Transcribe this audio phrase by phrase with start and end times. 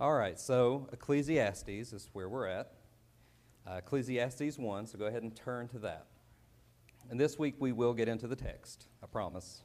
[0.00, 2.70] All right, so Ecclesiastes is where we're at.
[3.66, 6.06] Uh, Ecclesiastes 1, so go ahead and turn to that.
[7.10, 9.62] And this week we will get into the text, I promise.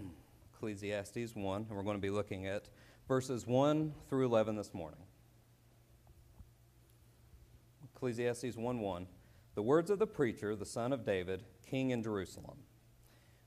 [0.56, 2.70] Ecclesiastes 1, and we're going to be looking at
[3.10, 5.00] verses 1 through 11 this morning.
[7.96, 9.08] Ecclesiastes 1 1.
[9.56, 12.60] The words of the preacher, the son of David, king in Jerusalem.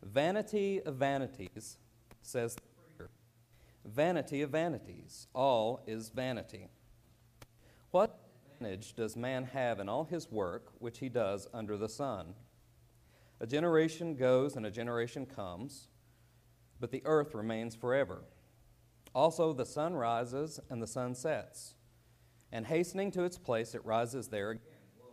[0.03, 1.79] Vanity of vanities,
[2.23, 3.11] says the preacher.
[3.85, 6.67] Vanity of vanities, all is vanity.
[7.93, 8.19] What
[8.55, 12.35] advantage does man have in all his work which he does under the sun?
[13.39, 15.87] A generation goes and a generation comes
[16.83, 18.25] but the earth remains forever.
[19.15, 21.75] Also, the sun rises and the sun sets,
[22.51, 24.51] and hastening to its place, it rises there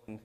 [0.07, 0.19] again,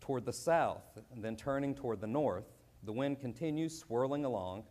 [0.00, 2.52] toward the south, and then turning toward the north.
[2.82, 4.64] The wind continues swirling along,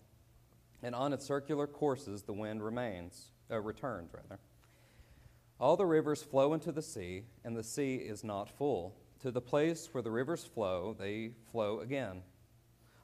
[0.84, 4.40] and on its circular courses, the wind remains, uh, returns rather.
[5.60, 8.96] All the rivers flow into the sea, and the sea is not full.
[9.22, 12.22] To the place where the rivers flow, they flow again.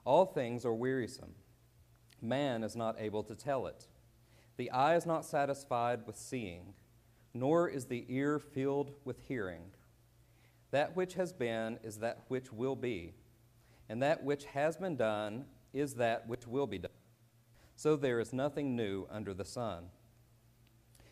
[0.05, 1.33] All things are wearisome
[2.21, 3.87] man is not able to tell it.
[4.61, 6.75] The eye is not satisfied with seeing,
[7.33, 9.63] nor is the ear filled with hearing.
[10.69, 13.15] That which has been is that which will be,
[13.89, 16.91] and that which has been done is that which will be done.
[17.75, 19.85] So there is nothing new under the sun.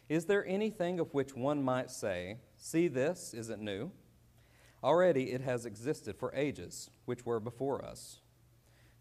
[0.09, 3.89] Is there anything of which one might say, See this, is it new?
[4.83, 8.19] Already it has existed for ages, which were before us.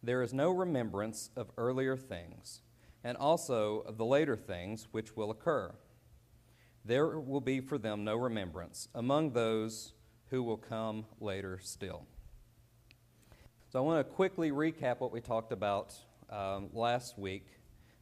[0.03, 2.63] There is no remembrance of earlier things,
[3.05, 5.75] and also of the later things which will occur.
[6.85, 9.93] There will be for them no remembrance among those
[10.31, 12.07] who will come later still.
[13.71, 15.95] So I want to quickly recap what we talked about
[16.31, 17.47] um, last week.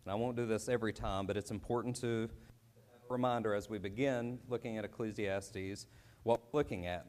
[0.05, 3.69] And I won't do this every time, but it's important to have a reminder as
[3.69, 5.87] we begin looking at Ecclesiastes
[6.23, 7.07] what we're looking at.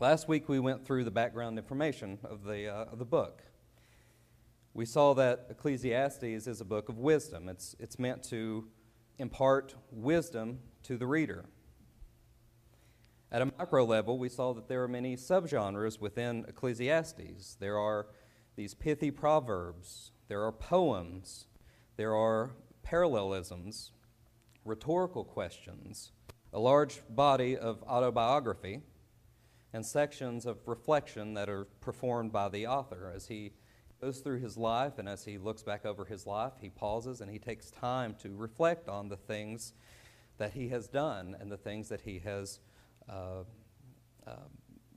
[0.00, 3.42] Last week we went through the background information of the, uh, of the book.
[4.78, 7.48] We saw that Ecclesiastes is a book of wisdom.
[7.48, 8.68] It's, it's meant to
[9.18, 11.46] impart wisdom to the reader.
[13.32, 17.56] At a micro level, we saw that there are many subgenres within Ecclesiastes.
[17.58, 18.06] There are
[18.54, 21.46] these pithy proverbs, there are poems,
[21.96, 22.52] there are
[22.84, 23.90] parallelisms,
[24.64, 26.12] rhetorical questions,
[26.52, 28.82] a large body of autobiography,
[29.72, 33.50] and sections of reflection that are performed by the author as he
[34.00, 37.30] goes through his life, and as he looks back over his life, he pauses and
[37.30, 39.72] he takes time to reflect on the things
[40.38, 42.60] that he has done and the things that he has
[43.08, 43.42] uh,
[44.26, 44.32] uh,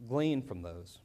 [0.07, 1.00] gleaned from those.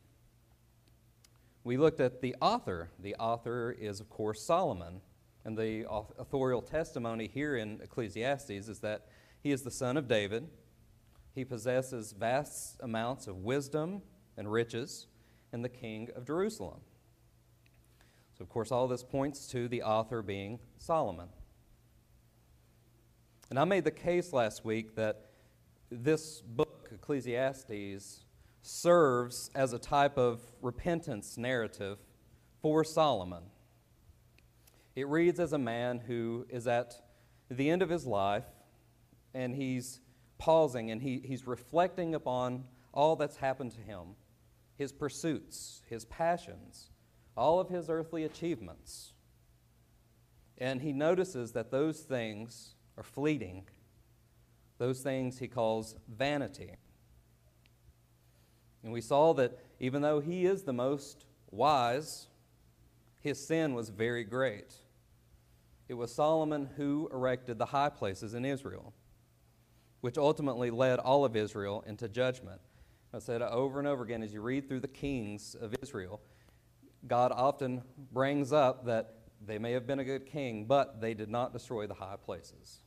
[1.65, 2.91] We looked at the author.
[2.99, 5.01] The author is, of course, Solomon.
[5.45, 9.07] And the authorial testimony here in Ecclesiastes is that
[9.43, 10.49] he is the son of David.
[11.35, 14.03] He possesses vast amounts of wisdom
[14.37, 15.07] and riches,
[15.53, 16.81] and the king of Jerusalem.
[18.37, 21.29] So, of course, all this points to the author being Solomon.
[23.49, 25.31] And I made the case last week that
[25.91, 28.25] this book, Ecclesiastes,
[28.61, 31.99] serves as a type of repentance narrative
[32.61, 33.45] for Solomon.
[34.95, 36.95] It reads as a man who is at
[37.51, 38.45] the end of his life
[39.33, 40.01] and he's
[40.37, 44.17] pausing and he, he's reflecting upon all that's happened to him
[44.77, 46.91] his pursuits, his passions,
[47.37, 49.13] all of his earthly achievements.
[50.59, 53.67] And he notices that those things are fleeting.
[54.79, 56.77] Those things he calls vanity.
[58.83, 62.29] And we saw that even though he is the most wise,
[63.21, 64.75] his sin was very great.
[65.89, 68.93] It was Solomon who erected the high places in Israel,
[70.01, 72.61] which ultimately led all of Israel into judgment.
[73.13, 76.21] I said over and over again as you read through the kings of Israel,
[77.07, 77.83] God often
[78.13, 79.15] brings up that
[79.45, 82.81] they may have been a good king, but they did not destroy the high places.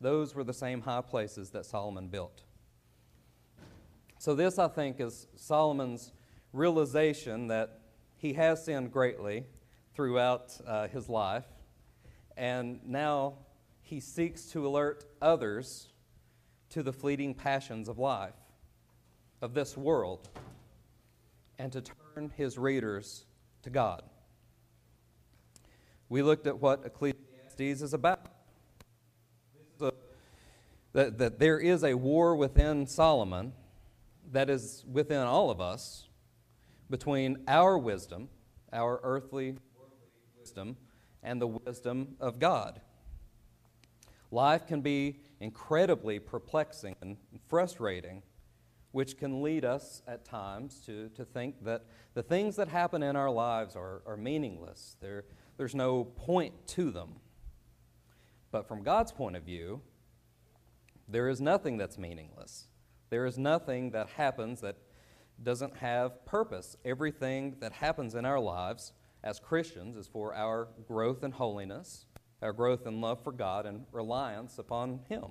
[0.00, 2.42] Those were the same high places that Solomon built.
[4.18, 6.12] So, this, I think, is Solomon's
[6.52, 7.80] realization that
[8.16, 9.44] he has sinned greatly
[9.94, 11.46] throughout uh, his life,
[12.36, 13.34] and now
[13.80, 15.88] he seeks to alert others
[16.70, 18.34] to the fleeting passions of life,
[19.40, 20.28] of this world,
[21.58, 23.24] and to turn his readers
[23.68, 24.02] to God.
[26.08, 28.32] We looked at what Ecclesiastes is about.
[30.94, 33.52] That, that there is a war within Solomon
[34.32, 36.08] that is within all of us
[36.88, 38.30] between our wisdom,
[38.72, 39.56] our earthly
[40.40, 40.78] wisdom,
[41.22, 42.80] and the wisdom of God.
[44.30, 47.18] Life can be incredibly perplexing and
[47.48, 48.22] frustrating,
[48.92, 53.16] which can lead us at times to, to think that the things that happen in
[53.16, 54.96] our lives are, are meaningless.
[55.00, 55.24] There,
[55.56, 57.16] there's no point to them.
[58.50, 59.82] But from God's point of view,
[61.06, 62.66] there is nothing that's meaningless.
[63.10, 64.76] There is nothing that happens that
[65.42, 66.76] doesn't have purpose.
[66.84, 68.92] Everything that happens in our lives
[69.22, 72.06] as Christians is for our growth in holiness,
[72.42, 75.24] our growth in love for God, and reliance upon Him.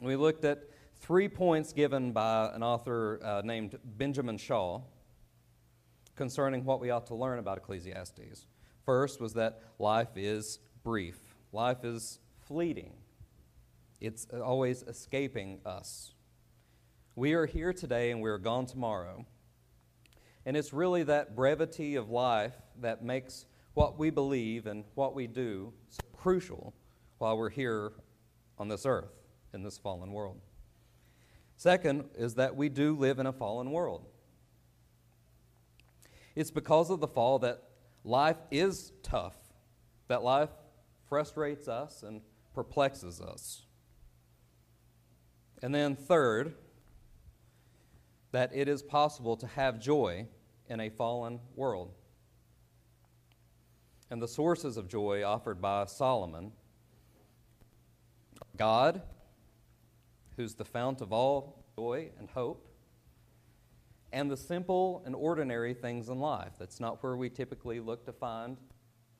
[0.00, 0.64] We looked at
[1.00, 4.82] three points given by an author uh, named Benjamin Shaw
[6.14, 8.46] concerning what we ought to learn about Ecclesiastes.
[8.84, 11.18] First was that life is brief,
[11.52, 12.92] life is fleeting,
[14.00, 16.14] it's always escaping us.
[17.14, 19.24] We are here today and we're gone tomorrow.
[20.44, 25.26] And it's really that brevity of life that makes what we believe and what we
[25.26, 26.74] do so crucial
[27.18, 27.92] while we're here
[28.58, 29.12] on this earth
[29.54, 30.40] in this fallen world.
[31.56, 34.04] Second is that we do live in a fallen world.
[36.34, 37.62] It's because of the fall that
[38.04, 39.36] life is tough,
[40.08, 40.50] that life
[41.08, 42.20] frustrates us and
[42.54, 43.62] perplexes us.
[45.62, 46.54] And then, third,
[48.32, 50.26] that it is possible to have joy
[50.68, 51.94] in a fallen world.
[54.10, 56.52] And the sources of joy offered by Solomon
[58.56, 59.02] God,
[60.36, 62.68] who's the fount of all joy and hope,
[64.12, 66.52] and the simple and ordinary things in life.
[66.58, 68.56] That's not where we typically look to find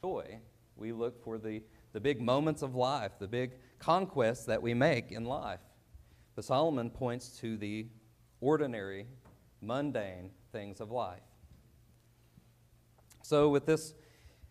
[0.02, 0.38] joy.
[0.76, 5.12] We look for the, the big moments of life, the big conquests that we make
[5.12, 5.60] in life.
[6.34, 7.86] But Solomon points to the
[8.40, 9.06] ordinary,
[9.60, 11.20] mundane things of life.
[13.22, 13.94] So, with this,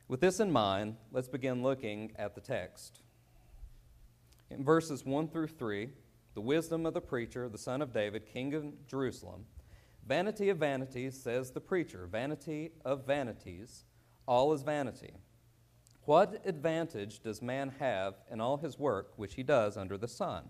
[0.07, 3.01] with this in mind, let's begin looking at the text.
[4.49, 5.89] In verses 1 through 3,
[6.35, 9.45] the wisdom of the preacher, the son of David, king of Jerusalem.
[10.05, 13.85] Vanity of vanities, says the preacher, vanity of vanities,
[14.27, 15.13] all is vanity.
[16.03, 20.43] What advantage does man have in all his work which he does under the sun?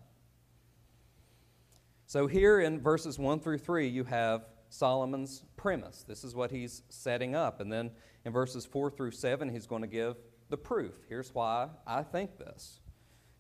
[2.07, 6.03] So, here in verses 1 through 3, you have Solomon's premise.
[6.07, 7.61] This is what he's setting up.
[7.61, 7.91] And then
[8.25, 10.17] in verses 4 through 7, he's going to give
[10.49, 10.93] the proof.
[11.07, 12.79] Here's why I think this.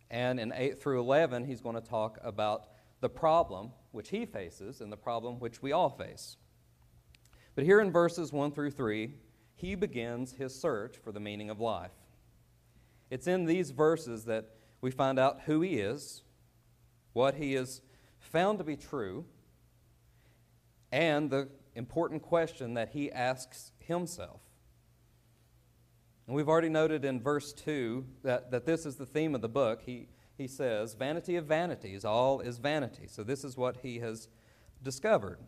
[0.09, 2.67] And in 8 through 11, he's going to talk about
[3.01, 6.37] the problem which he faces and the problem which we all face.
[7.55, 9.13] But here in verses 1 through 3,
[9.55, 11.91] he begins his search for the meaning of life.
[13.09, 14.49] It's in these verses that
[14.81, 16.23] we find out who he is,
[17.13, 17.81] what he is
[18.19, 19.25] found to be true,
[20.91, 24.41] and the important question that he asks himself.
[26.27, 29.49] And we've already noted in verse 2 that, that this is the theme of the
[29.49, 29.81] book.
[29.85, 30.07] He,
[30.37, 33.07] he says, Vanity of vanities, all is vanity.
[33.07, 34.27] So this is what he has
[34.81, 35.39] discovered.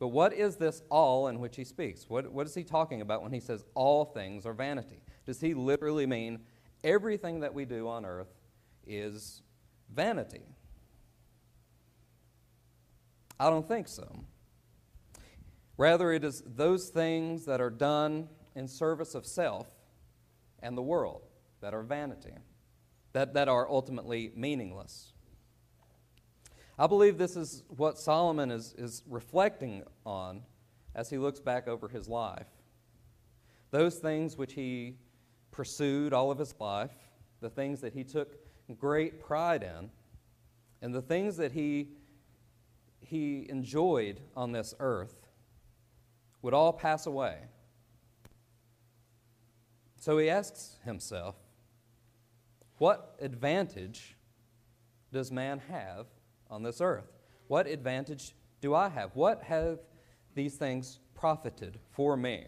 [0.00, 2.08] But what is this all in which he speaks?
[2.08, 5.02] What, what is he talking about when he says all things are vanity?
[5.26, 6.40] Does he literally mean
[6.82, 8.32] everything that we do on earth
[8.86, 9.42] is
[9.94, 10.42] vanity?
[13.38, 14.24] I don't think so.
[15.76, 19.68] Rather, it is those things that are done in service of self
[20.62, 21.22] and the world
[21.60, 22.34] that are vanity,
[23.12, 25.12] that, that are ultimately meaningless.
[26.78, 30.42] I believe this is what Solomon is, is reflecting on
[30.94, 32.46] as he looks back over his life.
[33.70, 34.96] Those things which he
[35.50, 36.90] pursued all of his life,
[37.40, 38.34] the things that he took
[38.78, 39.90] great pride in,
[40.82, 41.88] and the things that he
[43.00, 45.26] he enjoyed on this earth
[46.42, 47.38] would all pass away.
[50.00, 51.36] So he asks himself,
[52.78, 54.16] what advantage
[55.12, 56.06] does man have
[56.48, 57.12] on this earth?
[57.48, 59.10] What advantage do I have?
[59.14, 59.78] What have
[60.34, 62.46] these things profited for me?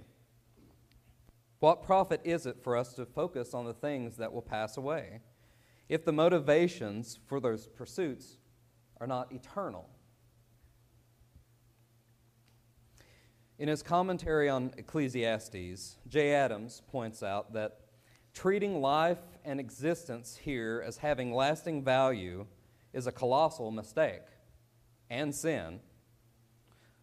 [1.61, 5.21] What profit is it for us to focus on the things that will pass away
[5.91, 8.39] if the motivations for those pursuits
[8.99, 9.91] are not eternal?
[13.63, 17.79] In his commentary on Ecclesiastes, Jay Adams points out that
[18.35, 22.45] treating life and existence here as having lasting value
[22.93, 24.25] is a colossal mistake
[25.09, 25.79] and sin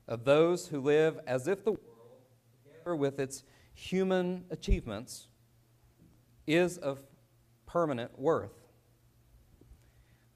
[0.06, 2.24] of those who live as if the world,
[2.66, 5.30] together with its human achievements,
[6.46, 7.00] is of
[7.68, 8.68] permanent worth.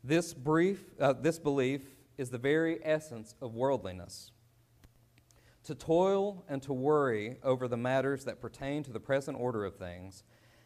[0.05, 1.81] This, brief, uh, this belief
[2.17, 4.31] is the very essence of worldliness.
[5.65, 9.75] To toil and to worry over the matters that pertain to the present order of
[9.75, 10.23] things,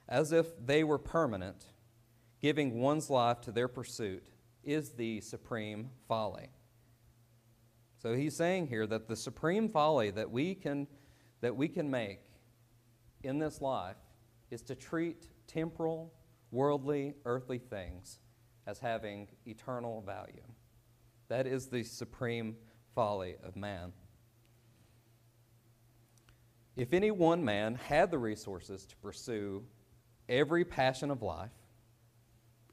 [0.09, 1.65] as if they were permanent,
[2.41, 4.23] giving one's life to their pursuit,
[4.63, 6.49] is the supreme folly.
[7.99, 10.87] So he's saying here that the supreme folly that we can,
[11.41, 12.21] that we can make
[13.23, 13.97] in this life
[14.51, 16.13] is to treat temporal,
[16.51, 18.19] worldly, earthly things
[18.65, 20.43] as having eternal value.
[21.27, 22.55] That is the supreme
[22.95, 23.93] folly of man.
[26.77, 29.63] If any one man had the resources to pursue
[30.29, 31.49] every passion of life,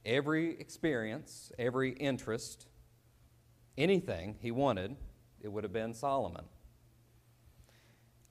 [0.05, 2.67] every experience, every interest,
[3.79, 4.95] anything he wanted,
[5.41, 6.45] it would have been Solomon.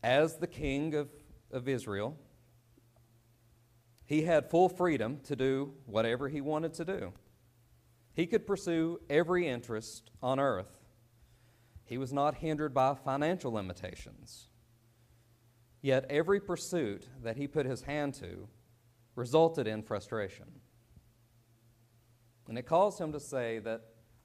[0.04, 1.10] As the king of,
[1.52, 2.20] of Israel,
[4.06, 7.14] he had full freedom to do whatever he wanted to do.
[8.14, 10.82] He could pursue every interest on earth.
[11.84, 14.50] He was not hindered by financial limitations.
[15.84, 18.48] Yet every pursuit that he put his hand to
[19.16, 20.46] resulted in frustration.
[22.48, 23.82] And it caused him to say that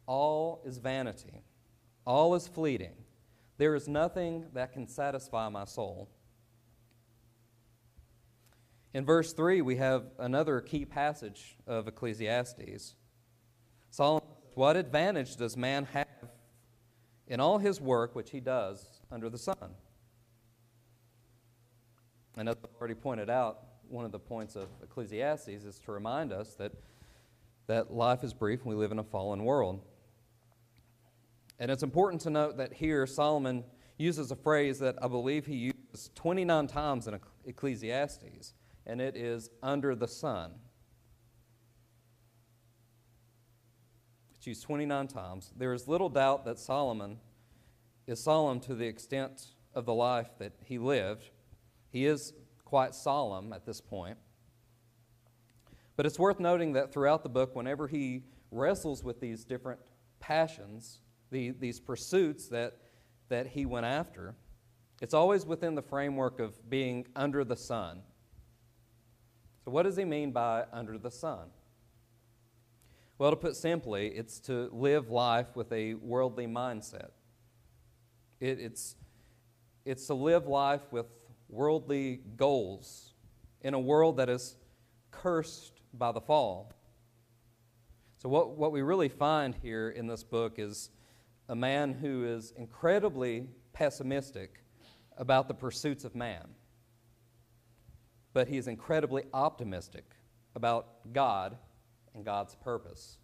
[0.06, 1.42] all is vanity,
[2.06, 2.94] all is fleeting.
[3.58, 6.08] There is nothing that can satisfy my soul.
[8.94, 12.94] In verse 3, we have another key passage of Ecclesiastes.
[13.90, 16.06] Solomon What advantage does man have
[17.26, 19.74] in all his work which he does under the sun?
[22.38, 26.32] And as I've already pointed out, one of the points of Ecclesiastes is to remind
[26.32, 26.72] us that,
[27.66, 29.82] that life is brief and we live in a fallen world.
[31.58, 33.64] And it's important to note that here Solomon
[33.98, 38.54] uses a phrase that I believe he uses 29 times in Ecclesiastes,
[38.86, 40.52] and it is under the sun.
[44.36, 45.52] It's used 29 times.
[45.56, 47.18] There is little doubt that Solomon
[48.06, 51.30] is solemn to the extent of the life that he lived.
[51.90, 52.32] He is
[52.64, 54.18] quite solemn at this point.
[55.96, 59.80] But it's worth noting that throughout the book, whenever he wrestles with these different
[60.20, 62.76] passions, the, these pursuits that,
[63.28, 64.34] that he went after,
[65.00, 68.02] it's always within the framework of being under the sun.
[69.64, 71.48] So, what does he mean by under the sun?
[73.18, 77.10] Well, to put simply, it's to live life with a worldly mindset.
[78.40, 78.94] It, it's,
[79.84, 81.06] it's to live life with
[81.48, 83.14] worldly goals
[83.62, 84.56] in a world that is
[85.10, 86.72] cursed by the fall.
[88.18, 90.90] So, what, what we really find here in this book is
[91.48, 94.62] a man who is incredibly pessimistic
[95.16, 96.46] about the pursuits of man,
[98.32, 100.04] but he is incredibly optimistic
[100.54, 101.56] about God
[102.14, 103.18] and God's purpose.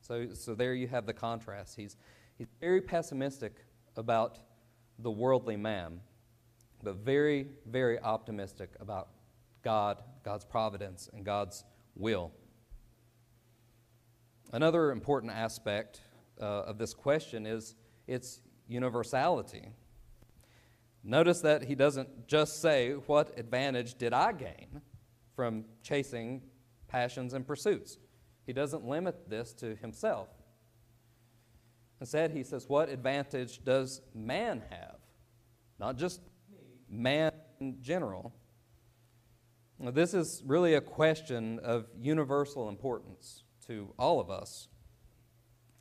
[0.00, 1.76] So, so there you have the contrast.
[1.76, 1.96] He's,
[2.38, 3.64] he's very pessimistic
[3.96, 4.38] about
[4.98, 6.00] the worldly man,
[6.82, 9.08] but very, very optimistic about
[9.62, 12.32] God, God's providence, and God's will.
[14.52, 16.00] Another important aspect
[16.40, 17.74] uh, of this question is
[18.06, 19.68] its universality.
[21.04, 24.82] Notice that he doesn't just say, What advantage did I gain
[25.34, 26.42] from chasing
[26.88, 27.98] passions and pursuits?
[28.46, 30.28] He doesn't limit this to himself.
[32.00, 34.98] Instead, he says, What advantage does man have?
[35.78, 36.20] Not just
[36.92, 38.32] man in general.
[39.78, 44.68] Now, this is really a question of universal importance to all of us,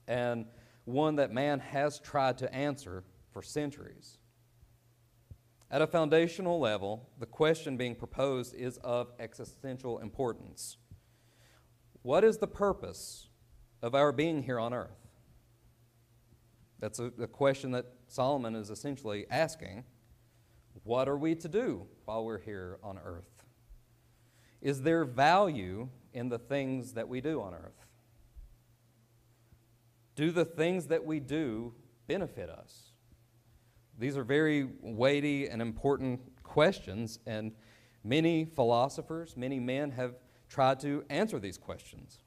[0.08, 0.46] and
[0.86, 4.18] one that man has tried to answer for centuries.
[5.70, 10.78] At a foundational level, the question being proposed is of existential importance.
[12.02, 13.30] What is the purpose
[13.82, 15.08] of our being here on earth?
[16.80, 19.86] That's a, a, question that Solomon is essentially asking.
[20.84, 23.44] What are we to do while we're here on earth?
[24.62, 27.86] Is there value in the things that we do on earth?
[30.16, 31.74] Do the things that we do
[32.08, 32.92] benefit us?
[33.98, 37.54] These are very weighty and important questions, and
[38.04, 40.16] many philosophers, many men have
[40.50, 42.20] tried to answer these questions.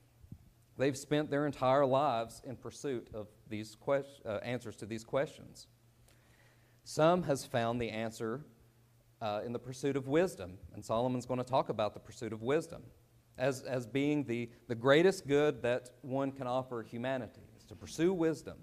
[0.77, 5.69] They've spent their entire lives in pursuit of these quest- uh, answers to these questions.
[6.85, 8.43] Some has found the answer
[9.21, 12.43] uh, in the pursuit of wisdom, and Solomon's going to talk about the pursuit of
[12.43, 12.83] wisdom
[13.39, 18.13] as, as being the, the greatest good that one can offer humanity, is to pursue
[18.13, 18.59] wisdom.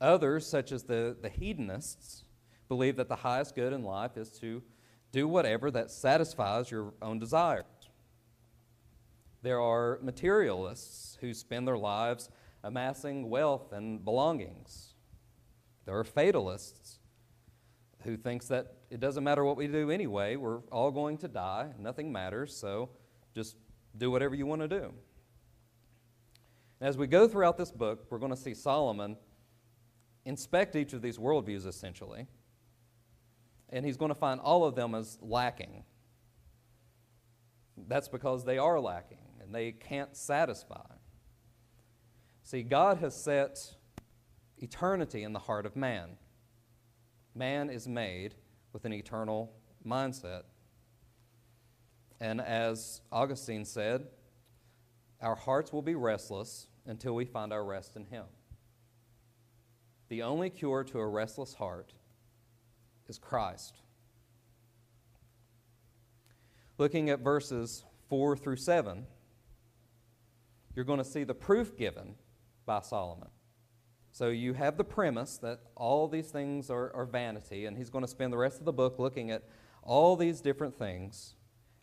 [0.00, 2.24] Others, such as the, the hedonists,
[2.68, 4.62] believe that the highest good in life is to
[5.10, 7.64] do whatever that satisfies your own desires.
[9.42, 12.28] There are materialists who spend their lives
[12.62, 14.94] amassing wealth and belongings.
[15.88, 16.98] There are fatalists
[18.02, 21.70] who thinks that it doesn't matter what we do anyway, we're all going to die,
[21.78, 22.90] nothing matters, so
[23.34, 23.56] just
[23.96, 24.92] do whatever you want to do.
[26.82, 29.16] As we go throughout this book, we're going to see Solomon
[30.26, 32.26] inspect each of these worldviews essentially,
[33.70, 35.84] and he's going to find all of them as lacking.
[37.86, 40.84] That's because they are lacking and they can't satisfy.
[42.42, 43.77] See, God has set
[44.62, 46.16] eternity in the heart of man.
[47.34, 48.34] Man is made
[48.72, 49.52] with an eternal
[49.86, 50.42] mindset.
[52.20, 54.06] And as Augustine said,
[55.20, 58.24] our hearts will be restless until we find our rest in Him.
[60.08, 61.92] The only cure to a restless heart
[63.08, 63.80] is Christ.
[66.78, 69.06] Looking at verses 4 through 7,
[70.74, 72.14] you're going to see the proof given
[72.64, 73.28] by Solomon.
[74.18, 78.02] So you have the premise that all these things are, are vanity, and he's going
[78.02, 79.44] to spend the rest of the book looking at
[79.80, 81.36] all these different things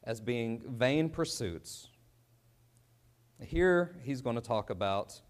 [0.04, 1.88] as being vain pursuits.
[3.42, 5.22] Here he's going to talk about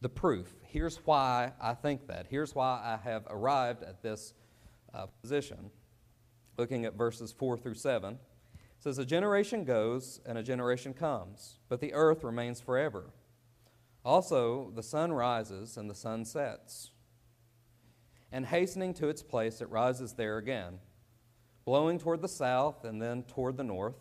[0.00, 0.54] the proof.
[0.62, 2.28] Here's why I think that.
[2.30, 4.32] Here's why I have arrived at this
[4.94, 5.70] uh, position.
[6.56, 8.18] Looking at verses 4 through 7, it
[8.78, 13.10] says, A generation goes and a generation comes, but the earth remains forever.
[14.06, 16.92] Also, the sun rises and the sun sets.
[18.30, 20.78] And hastening to its place, it rises there again,
[21.64, 23.96] blowing toward the south and then toward the north.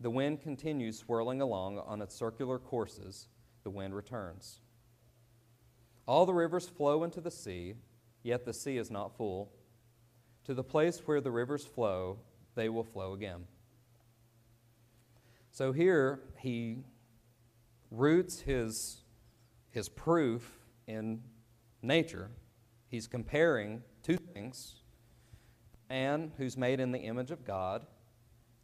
[0.00, 3.28] The wind continues swirling along on its circular courses.
[3.62, 4.58] The wind returns.
[6.04, 7.74] All the rivers flow into the sea,
[8.24, 9.52] yet the sea is not full.
[10.46, 12.18] To the place where the rivers flow,
[12.56, 13.44] they will flow again.
[15.52, 16.78] So here he
[17.92, 19.01] roots his
[19.72, 21.22] his proof in
[21.82, 22.30] nature.
[22.88, 24.76] He's comparing two things
[25.88, 27.84] man who's made in the image of God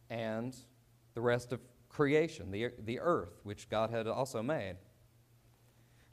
[0.09, 0.55] and
[1.13, 4.77] the rest of creation, the, the earth, which God had also made.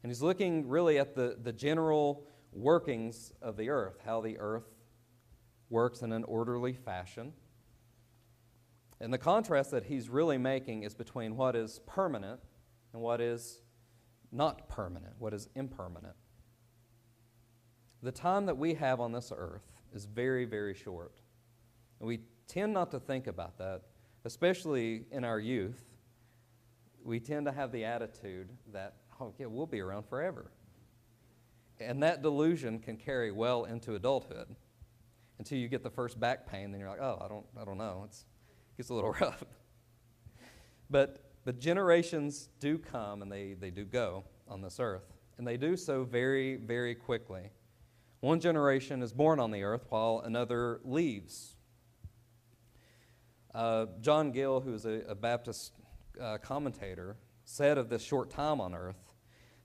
[0.03, 4.67] And he's looking really at the, the general workings of the earth, how the earth
[5.71, 7.33] works in an orderly fashion.
[9.01, 12.41] And the contrast that he's really making is between what is permanent
[12.93, 13.63] and what is
[14.33, 16.15] not permanent, what is impermanent.
[18.03, 21.21] The time that we have on this earth is very, very short.
[22.01, 23.83] And we tend not to think about that,
[24.25, 25.83] especially in our youth.
[27.03, 30.51] We tend to have the attitude that, oh, yeah, we'll be around forever.
[31.81, 34.57] And that delusion can carry well into adulthood
[35.39, 37.79] until you get the first back pain, then you're like, oh, I don't, I don't
[37.79, 38.03] know.
[38.07, 38.25] It's,
[38.73, 39.45] it gets a little rough.
[40.89, 45.15] but but generations do come and they, they do go on this earth.
[45.39, 47.51] And they do so very, very quickly.
[48.19, 51.55] One generation is born on the earth while another leaves.
[53.55, 55.73] Uh, John Gill, who is a, a Baptist
[56.21, 59.13] uh, commentator, said of this short time on earth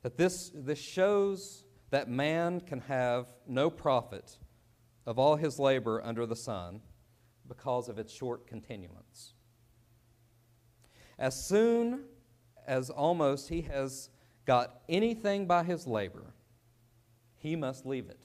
[0.04, 4.38] that this, this shows that man can have no profit
[5.08, 6.82] of all his labor under the sun
[7.48, 9.34] because of its short continuance.
[11.22, 12.06] As soon
[12.66, 14.10] as almost he has
[14.46, 16.34] got anything by his labor,
[17.38, 18.24] he must leave it.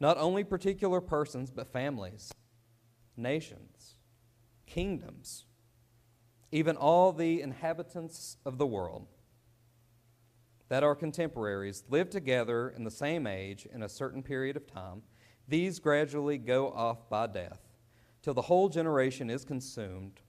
[0.00, 2.32] Not only particular persons, but families,
[3.16, 3.94] nations,
[4.66, 5.44] kingdoms,
[6.50, 9.06] even all the inhabitants of the world
[10.68, 15.02] that are contemporaries live together in the same age in a certain period of time.
[15.46, 17.71] These gradually go off by death
[18.22, 20.20] till the whole generation is consumed,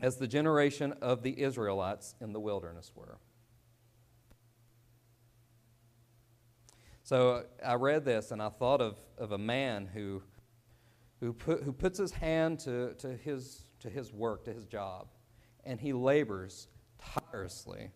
[0.00, 3.18] as the generation of the Israelites in the wilderness were.
[7.02, 10.22] So I read this and I thought of, of a man who,
[11.20, 15.08] who, put, who puts his hand to, to, his, to his work, to his job,
[15.64, 16.68] and he labors
[17.30, 17.90] tirelessly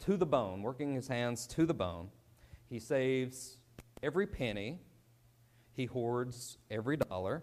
[0.00, 2.08] to the bone, working his hands to the bone.
[2.68, 3.58] He saves
[4.02, 4.80] every penny,
[5.72, 7.42] he hoards every dollar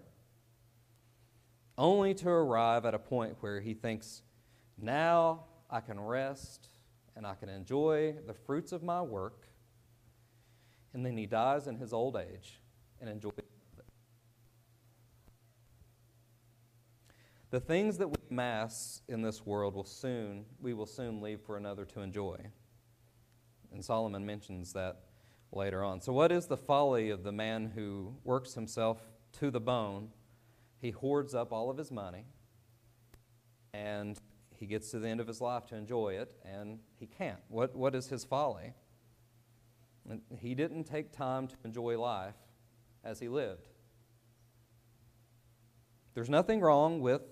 [1.78, 4.22] only to arrive at a point where he thinks,
[4.78, 6.68] now I can rest
[7.16, 9.48] and I can enjoy the fruits of my work.
[10.94, 12.60] And then he dies in his old age
[13.00, 13.46] and enjoys it.
[17.50, 21.56] The things that we amass in this world will soon, we will soon leave for
[21.56, 22.38] another to enjoy.
[23.72, 25.02] And Solomon mentions that
[25.52, 26.02] later on.
[26.02, 29.00] So, what is the folly of the man who works himself
[29.34, 30.10] to the bone?
[30.84, 32.26] He hoards up all of his money.
[33.74, 34.19] and
[34.56, 37.39] he gets to the end of his life to enjoy it, and he can't.
[37.48, 38.74] What, what is his folly?
[40.38, 42.36] He didn't take time to enjoy life
[43.04, 43.67] as he lived.
[46.13, 47.24] There's nothing wrong with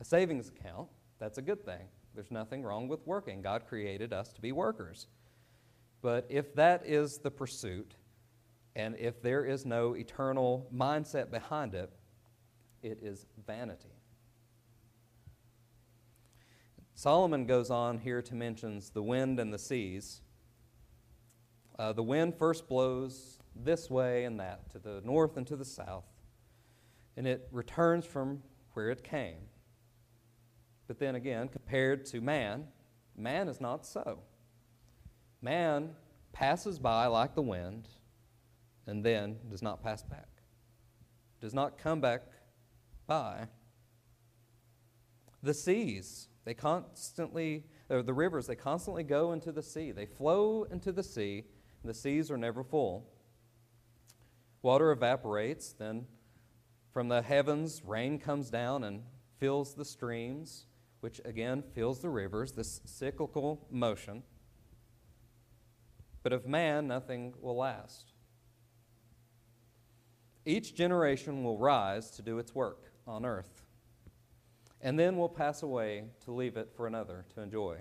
[0.00, 0.88] a savings account.
[1.18, 1.88] That's a good thing.
[2.14, 3.42] There's nothing wrong with working.
[3.42, 5.08] God created us to be workers.
[6.00, 7.96] But if that is the pursuit,
[8.76, 11.92] and if there is no eternal mindset behind it,
[12.82, 13.98] it is vanity.
[16.94, 20.20] Solomon goes on here to mention the wind and the seas.
[21.78, 25.64] Uh, the wind first blows this way and that, to the north and to the
[25.64, 26.06] south,
[27.16, 29.38] and it returns from where it came.
[30.88, 32.66] But then again, compared to man,
[33.16, 34.20] man is not so.
[35.40, 35.90] Man
[36.32, 37.88] passes by like the wind
[38.86, 40.28] and then does not pass back,
[41.40, 42.22] does not come back
[43.08, 43.48] by.
[45.42, 49.90] The seas, they constantly, or the rivers, they constantly go into the sea.
[49.90, 51.44] They flow into the sea,
[51.82, 53.08] and the seas are never full.
[54.62, 56.06] Water evaporates, then
[56.92, 59.02] from the heavens, rain comes down and
[59.38, 60.66] fills the streams,
[61.00, 64.22] which again fills the rivers, this cyclical motion.
[66.22, 68.12] But of man, nothing will last.
[70.44, 73.62] Each generation will rise to do its work on earth,
[74.80, 77.78] and then we'll pass away to leave it for another to enjoy.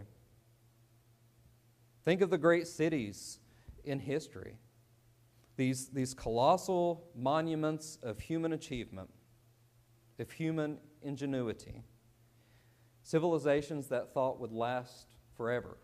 [2.06, 3.40] Think of the great cities
[3.84, 4.58] in history,
[5.58, 9.10] these, these colossal monuments of human achievement,
[10.18, 11.84] of human ingenuity,
[13.04, 15.78] civilizations that thought would last forever.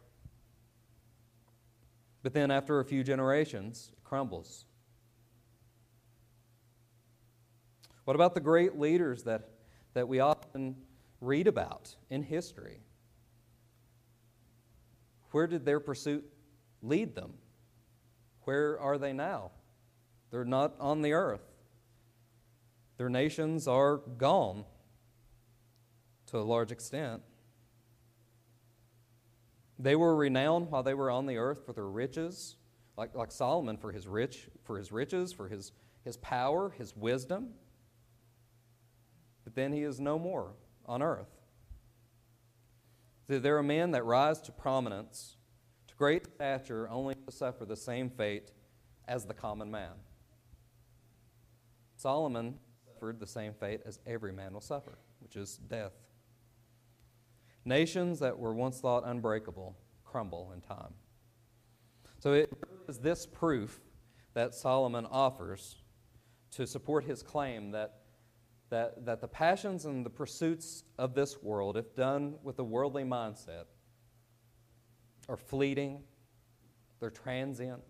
[2.23, 4.65] But then, after a few generations, it crumbles
[8.06, 9.50] What about the great leaders that,
[9.94, 10.76] that we often
[11.22, 12.82] read about in history?
[15.32, 16.26] Where did their pursuit
[16.82, 17.34] lead them?
[18.42, 19.52] Where are they now?
[20.32, 21.46] They're not on the earth.
[22.98, 24.66] Their nations are gone
[26.28, 27.22] to a large extent.
[29.80, 32.58] They were renowned while they were on the earth for their riches,
[32.98, 35.72] like, like Solomon for his rich, for his riches, for his,
[36.04, 37.54] his power, his wisdom
[39.43, 40.53] but then he is no more
[40.86, 41.29] on earth.
[43.27, 45.38] There are men that rise to prominence,
[45.88, 48.51] to great stature, only to suffer the same fate
[49.08, 49.91] as the common man.
[51.95, 55.93] Solomon suffered the same fate as every man will suffer, which is death.
[57.65, 60.93] Nations that were once thought unbreakable crumble in time.
[62.19, 62.51] So it
[62.88, 63.79] is this proof
[64.34, 65.77] that Solomon offers
[66.51, 68.03] to support his claim that
[68.73, 73.03] that, that the passions and the pursuits of this world, if done with a worldly
[73.03, 73.65] mindset,
[75.29, 76.01] are fleeting,
[76.99, 77.83] they're transient,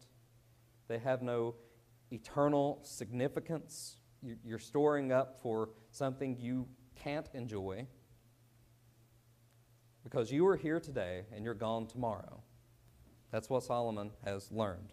[0.89, 1.55] they have no
[2.11, 3.95] eternal significance.
[4.43, 6.67] You're storing up for something you
[7.01, 7.87] can't enjoy
[10.03, 12.43] because you are here today and you're gone tomorrow.
[13.31, 14.91] That's what Solomon has learned.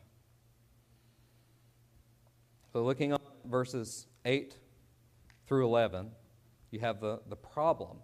[2.72, 4.57] So, looking at verses 8
[5.51, 6.13] through 11,
[6.71, 7.97] you have the, the problem.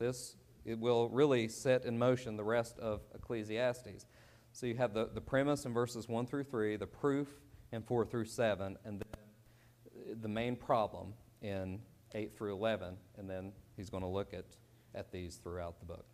[0.00, 0.34] This
[0.64, 4.04] it will really set in motion the rest of Ecclesiastes.
[4.52, 7.28] So you have the, the premise in verses 1 through 3, the proof
[7.70, 11.78] in 4 through 7, and then the main problem in
[12.16, 14.46] 8 through 11, and then he's going to look at,
[14.92, 16.06] at these throughout the book.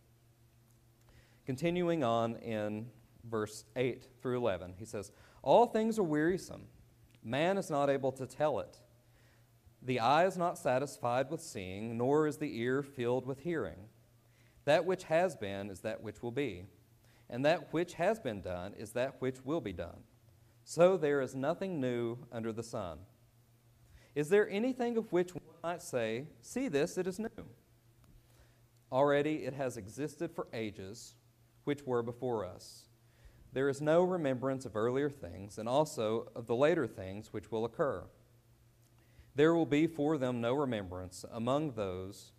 [1.47, 2.89] Continuing on in
[3.25, 6.67] verse 8 through 11, he says, All things are wearisome.
[7.25, 8.81] Man is not able to tell it.
[9.83, 13.89] The eye is not satisfied with seeing, nor is the ear filled with hearing.
[14.65, 16.65] That which has been is that which will be,
[17.31, 20.03] and that which has been done is that which will be done.
[20.65, 22.99] So there is nothing new under the sun.
[24.17, 27.47] Is there anything of which one might say, See this, it is new?
[28.91, 31.15] Already it has existed for ages,
[31.65, 32.87] which were before us.
[33.53, 37.65] There is no remembrance of earlier things, and also of the later things which will
[37.65, 38.05] occur.
[39.37, 42.33] There will be for them no remembrance among those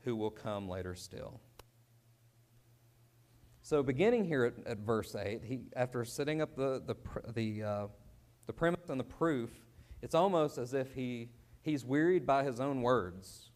[0.00, 1.40] who will come later still.
[3.62, 6.96] So, beginning here at, at verse 8, he, after setting up the, the,
[7.32, 7.86] the, uh,
[8.48, 9.50] the premise and the proof,
[10.02, 11.28] it's almost as if he,
[11.62, 13.50] he's wearied by his own words.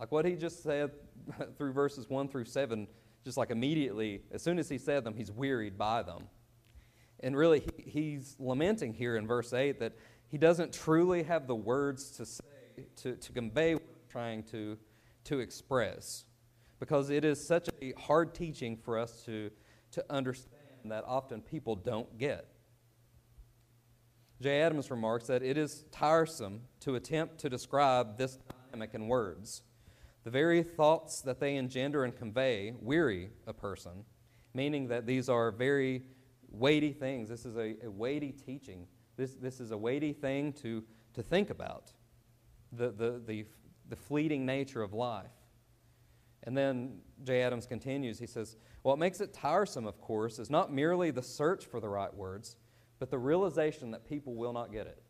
[0.00, 0.90] Like what he just said
[1.56, 2.88] through verses 1 through 7,
[3.24, 6.24] just like immediately, as soon as he said them, he's wearied by them.
[7.20, 9.92] And really, he, he's lamenting here in verse 8 that
[10.28, 12.44] he doesn't truly have the words to say,
[12.96, 14.78] to, to convey what he's trying to,
[15.24, 16.24] to express.
[16.80, 19.50] because it is such a hard teaching for us to,
[19.92, 20.54] to understand
[20.86, 22.46] that often people don't get.
[24.40, 28.38] Jay Adams remarks that it is tiresome to attempt to describe this
[28.70, 29.62] dynamic in words.
[30.22, 34.04] The very thoughts that they engender and convey weary a person,
[34.54, 36.02] meaning that these are very
[36.50, 37.28] weighty things.
[37.28, 38.86] This is a, a weighty teaching.
[39.18, 40.82] This, this is a weighty thing to,
[41.14, 41.92] to think about
[42.72, 43.44] the, the, the,
[43.88, 45.26] the fleeting nature of life.
[46.44, 48.20] And then Jay Adams continues.
[48.20, 51.88] He says, What makes it tiresome, of course, is not merely the search for the
[51.88, 52.56] right words,
[53.00, 55.02] but the realization that people will not get it.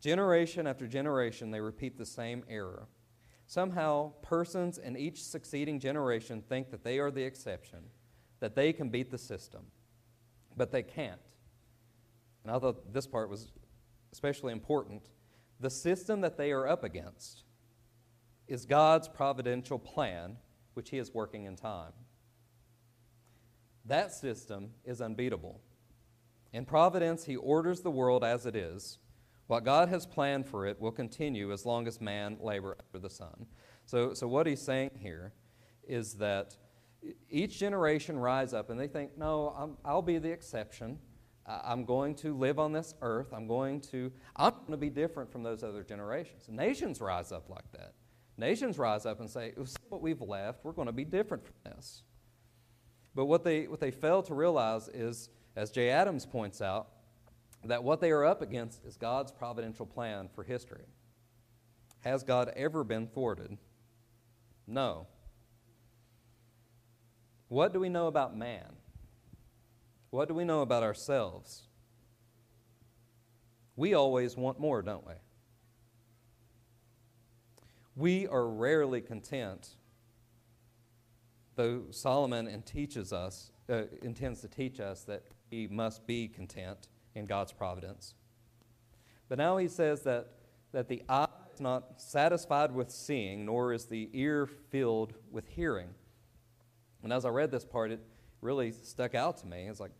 [0.00, 2.88] Generation after generation, they repeat the same error.
[3.46, 7.78] Somehow, persons in each succeeding generation think that they are the exception,
[8.40, 9.66] that they can beat the system,
[10.56, 11.20] but they can't.
[12.42, 13.52] And I thought this part was
[14.12, 15.02] especially important.
[15.60, 17.44] The system that they are up against
[18.46, 20.36] is God's providential plan,
[20.74, 21.92] which He is working in time.
[23.86, 25.60] That system is unbeatable.
[26.52, 28.98] In providence, He orders the world as it is.
[29.46, 33.12] What God has planned for it will continue as long as man labor under the
[33.12, 33.46] sun.
[33.84, 35.32] So, so what he's saying here
[35.86, 36.56] is that
[37.30, 40.98] each generation rise up and they think, no, i will be the exception.
[41.46, 43.32] I'm going to live on this earth.
[43.32, 46.46] I'm going to, I'm going to be different from those other generations.
[46.48, 47.92] Nations rise up like that.
[48.36, 51.54] Nations rise up and say, see what we've left, we're going to be different from
[51.64, 52.02] this.
[53.14, 56.88] But what they, what they fail to realize is, as Jay Adams points out,
[57.64, 60.84] that what they are up against is God's providential plan for history.
[62.00, 63.56] Has God ever been thwarted?
[64.66, 65.06] No.
[67.48, 68.72] What do we know about man?
[70.10, 71.62] What do we know about ourselves?
[73.76, 75.14] We always want more, don't we?
[77.96, 79.76] We are rarely content,
[81.54, 87.26] though Solomon teaches us, uh, intends to teach us that we must be content in
[87.26, 88.14] God's providence.
[89.28, 90.28] But now he says that,
[90.72, 95.90] that the eye is not satisfied with seeing, nor is the ear filled with hearing.
[97.04, 98.00] And as I read this part, it
[98.40, 99.66] really stuck out to me.
[99.68, 99.92] It's like,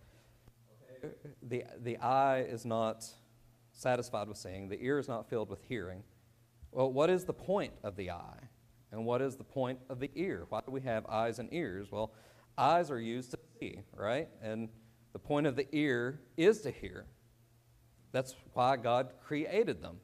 [1.42, 3.04] the, the eye is not
[3.72, 6.02] satisfied with seeing, the ear is not filled with hearing.
[6.72, 8.48] Well, what is the point of the eye?
[8.90, 10.46] And what is the point of the ear?
[10.48, 11.92] Why do we have eyes and ears?
[11.92, 12.12] Well,
[12.56, 14.28] eyes are used to see, right?
[14.42, 14.70] And
[15.12, 17.04] the point of the ear is to hear.
[18.12, 19.96] That's why God created them.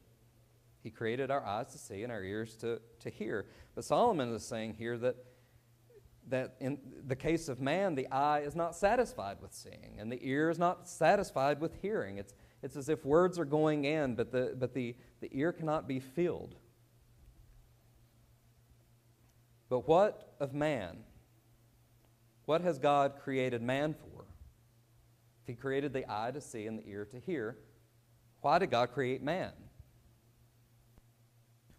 [0.82, 3.46] He created our eyes to see and our ears to, to hear.
[3.74, 5.16] But Solomon is saying here that,
[6.30, 10.18] that in the case of man, the eye is not satisfied with seeing, and the
[10.22, 12.18] ear is not satisfied with hearing.
[12.18, 15.86] It's, it's as if words are going in, but the, but the, the ear cannot
[15.86, 16.56] be filled.
[19.68, 20.98] But what of man?
[22.46, 24.24] What has God created man for?
[25.42, 27.56] If He created the eye to see and the ear to hear,
[28.40, 29.52] why did God create man?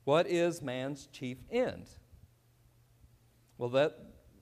[0.04, 1.88] What is man's chief end?
[3.58, 3.98] Well, that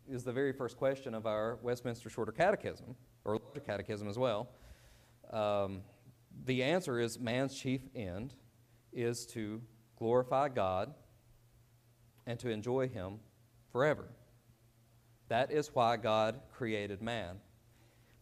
[0.09, 2.95] is the very first question of our Westminster Shorter Catechism,
[3.25, 4.49] or Larger Catechism as well.
[5.31, 5.81] Um,
[6.45, 8.33] the answer is man's chief end
[8.91, 9.61] is to
[9.97, 10.93] glorify God
[12.25, 13.19] and to enjoy Him
[13.71, 14.09] forever.
[15.27, 17.37] That is why God created man.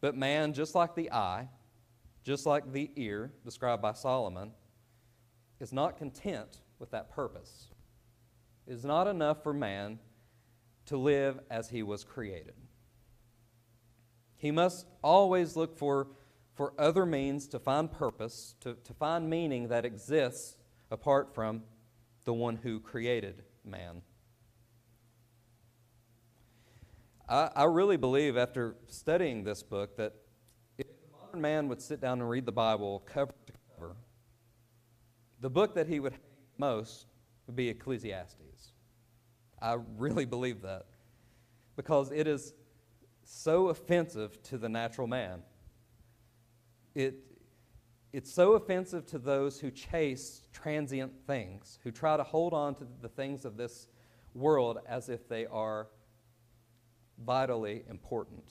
[0.01, 1.47] But man, just like the eye,
[2.23, 4.51] just like the ear described by Solomon,
[5.59, 7.67] is not content with that purpose.
[8.67, 9.99] It is not enough for man
[10.87, 12.53] to live as he was created.
[14.37, 16.07] He must always look for,
[16.55, 20.57] for other means to find purpose, to, to find meaning that exists
[20.91, 21.63] apart from
[22.25, 24.01] the one who created man.
[27.27, 30.13] I, I really believe, after studying this book, that
[30.77, 33.95] if the modern man would sit down and read the Bible cover to cover,
[35.41, 36.13] the book that he would
[36.57, 37.07] most
[37.45, 38.73] would be Ecclesiastes.
[39.61, 40.85] I really believe that
[41.75, 42.53] because it is
[43.23, 45.41] so offensive to the natural man.
[46.95, 47.15] It,
[48.13, 52.87] it's so offensive to those who chase transient things, who try to hold on to
[53.01, 53.87] the things of this
[54.33, 55.87] world as if they are
[57.23, 58.43] vitally important.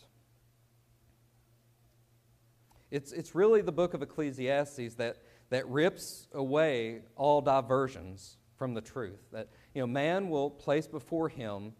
[2.90, 5.16] It's, it's really the book of Ecclesiastes that,
[5.50, 9.20] that rips away all diversions from the truth.
[9.32, 11.74] That you know, man will place before him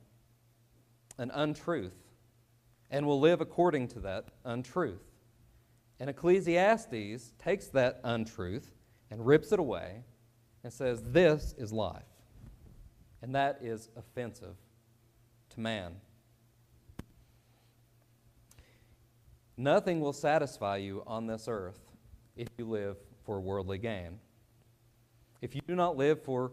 [1.17, 1.97] an untruth
[2.91, 5.01] and will live according to that untruth.
[5.99, 8.75] And Ecclesiastes takes that untruth
[9.11, 10.03] and rips it away
[10.63, 12.03] and says, This is life.
[13.23, 14.57] And that is offensive
[15.55, 15.95] to man.
[19.57, 21.81] Nothing will satisfy you on this earth
[22.37, 24.19] if you live for worldly gain.
[25.41, 26.53] If you do not live for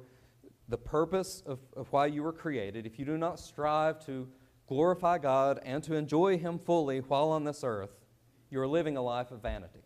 [0.70, 4.28] the purpose of, of why you were created, if you do not strive to
[4.68, 7.92] glorify God and to enjoy Him fully while on this earth,
[8.50, 9.84] you are living a life of vanity.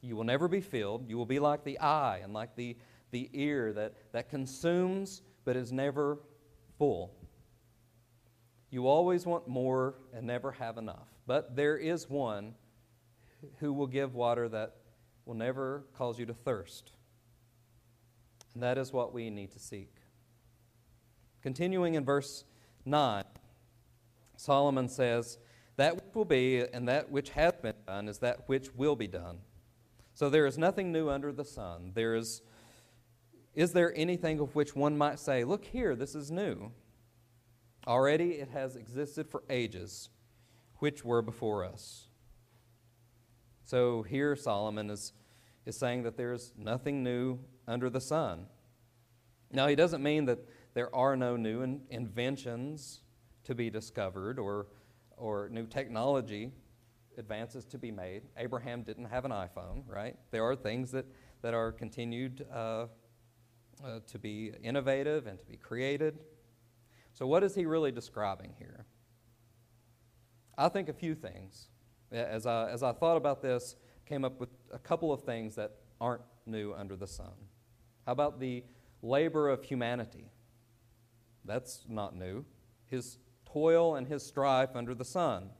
[0.00, 1.08] You will never be filled.
[1.08, 2.76] You will be like the eye and like the,
[3.10, 6.18] the ear that, that consumes but is never
[6.78, 7.14] full.
[8.70, 11.08] You always want more and never have enough.
[11.26, 12.54] But there is one
[13.58, 14.76] who will give water that
[15.26, 16.92] will never cause you to thirst.
[18.60, 19.94] That is what we need to seek.
[21.42, 22.44] Continuing in verse
[22.84, 23.24] 9,
[24.36, 25.38] Solomon says,
[25.76, 29.06] That which will be and that which has been done is that which will be
[29.06, 29.38] done.
[30.14, 31.92] So there is nothing new under the sun.
[31.94, 32.42] There is,
[33.54, 36.72] is there anything of which one might say, Look here, this is new?
[37.86, 40.10] Already it has existed for ages,
[40.78, 42.08] which were before us.
[43.64, 45.12] So here Solomon is,
[45.64, 47.38] is saying that there's nothing new
[47.70, 48.46] under the sun.
[49.52, 50.38] Now, he doesn't mean that
[50.74, 53.00] there are no new in, inventions
[53.44, 54.66] to be discovered or,
[55.16, 56.52] or new technology
[57.18, 58.22] advances to be made.
[58.36, 60.16] Abraham didn't have an iPhone, right?
[60.30, 61.06] There are things that,
[61.42, 62.86] that are continued uh,
[63.84, 66.18] uh, to be innovative and to be created.
[67.12, 68.86] So, what is he really describing here?
[70.56, 71.68] I think a few things.
[72.12, 75.76] As I, as I thought about this, came up with a couple of things that
[76.00, 77.32] aren't new under the sun.
[78.06, 78.64] How about the
[79.02, 80.30] labor of humanity?
[81.44, 82.44] That's not new.
[82.86, 85.50] His toil and his strife under the sun.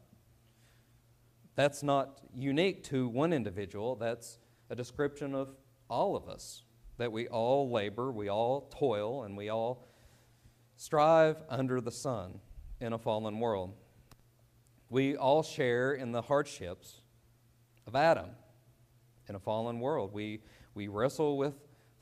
[1.54, 3.96] That's not unique to one individual.
[3.96, 5.56] That's a description of
[5.88, 6.62] all of us.
[6.98, 9.86] That we all labor, we all toil, and we all
[10.76, 12.40] strive under the sun
[12.80, 13.74] in a fallen world.
[14.88, 17.00] We all share in the hardships
[17.86, 18.30] of Adam
[19.28, 20.12] in a fallen world.
[20.12, 20.40] We,
[20.74, 21.54] we wrestle with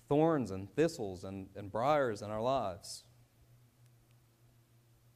[0.09, 3.05] thorns and thistles and, and briars in our lives.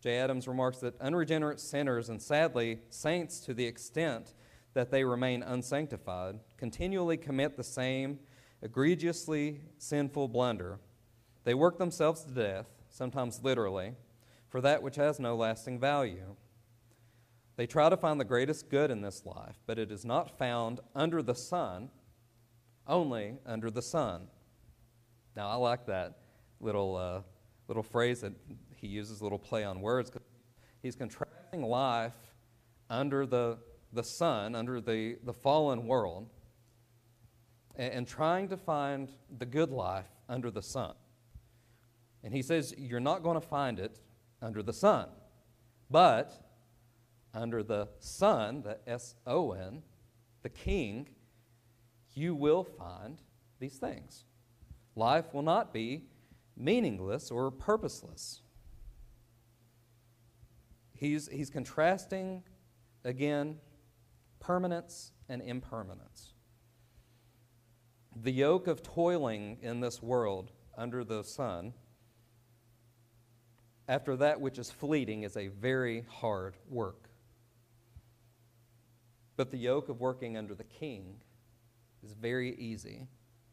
[0.02, 4.34] Jay Adams remarks that unregenerate sinners, and sadly, saints to the extent
[4.74, 8.18] that they remain unsanctified, continually commit the same
[8.62, 10.78] egregiously sinful blunder.
[11.44, 13.94] They work themselves to death, sometimes literally,
[14.48, 16.36] for that which has no lasting value.
[17.56, 20.80] They try to find the greatest good in this life, but it is not found
[20.94, 21.90] under the sun,
[22.86, 24.28] only under the sun.
[25.36, 26.18] Now, I like that
[26.60, 27.20] little, uh,
[27.68, 28.32] little phrase that
[28.76, 30.10] he uses, a little play on words.
[30.82, 32.12] He's contrasting life
[32.90, 33.58] under the,
[33.92, 36.28] the sun, under the, the fallen world,
[37.76, 40.94] and, and trying to find the good life under the sun.
[42.22, 43.98] And he says, You're not going to find it
[44.40, 45.08] under the sun,
[45.90, 46.32] but
[47.34, 49.82] under the sun, the S O N,
[50.42, 51.08] the King,
[52.14, 53.22] you will find
[53.58, 54.24] these things.
[54.94, 56.04] Life will not be
[56.56, 58.42] meaningless or purposeless.
[60.92, 62.42] He's, he's contrasting,
[63.04, 63.56] again,
[64.38, 66.34] permanence and impermanence.
[68.14, 71.72] The yoke of toiling in this world under the sun,
[73.88, 77.08] after that which is fleeting, is a very hard work.
[79.36, 81.22] But the yoke of working under the king
[82.04, 83.08] is very easy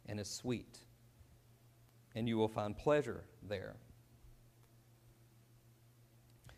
[0.06, 0.80] and is sweet
[2.20, 3.78] and you will find pleasure there.